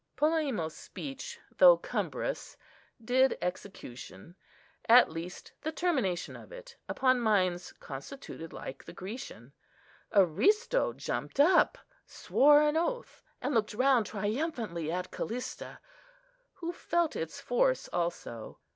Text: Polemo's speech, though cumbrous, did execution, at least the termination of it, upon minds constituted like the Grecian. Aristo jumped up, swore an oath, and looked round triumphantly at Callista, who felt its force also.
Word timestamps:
Polemo's 0.15 0.75
speech, 0.75 1.39
though 1.59 1.77
cumbrous, 1.77 2.57
did 3.05 3.37
execution, 3.39 4.35
at 4.89 5.11
least 5.11 5.51
the 5.61 5.71
termination 5.71 6.35
of 6.35 6.51
it, 6.51 6.75
upon 6.89 7.19
minds 7.19 7.71
constituted 7.73 8.51
like 8.51 8.83
the 8.83 8.93
Grecian. 8.93 9.53
Aristo 10.13 10.91
jumped 10.93 11.39
up, 11.39 11.77
swore 12.07 12.63
an 12.63 12.77
oath, 12.77 13.21
and 13.43 13.53
looked 13.53 13.75
round 13.75 14.07
triumphantly 14.07 14.91
at 14.91 15.11
Callista, 15.11 15.79
who 16.53 16.71
felt 16.73 17.15
its 17.15 17.39
force 17.39 17.87
also. 17.89 18.57